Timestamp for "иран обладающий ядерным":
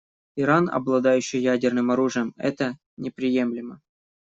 0.39-1.91